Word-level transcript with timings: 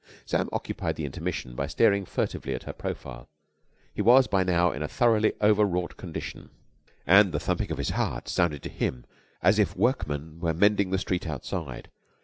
Sam 0.25 0.49
occupied 0.51 0.95
the 0.95 1.05
intermission 1.05 1.53
by 1.53 1.67
staring 1.67 2.05
furtively 2.05 2.55
at 2.55 2.63
her 2.63 2.73
profile. 2.73 3.29
He 3.93 4.01
was 4.01 4.25
by 4.25 4.43
now 4.43 4.71
in 4.71 4.81
a 4.81 4.87
thoroughly 4.87 5.33
overwrought 5.39 5.95
condition, 5.95 6.49
and 7.05 7.31
the 7.31 7.39
thumping 7.39 7.71
of 7.71 7.77
his 7.77 7.89
heart 7.89 8.27
sounded 8.27 8.63
to 8.63 8.69
him 8.69 9.05
as 9.43 9.59
if 9.59 9.75
workmen 9.77 10.39
were 10.39 10.55
mending 10.55 10.89
the 10.89 10.97
street 10.97 11.27
outside. 11.27 11.91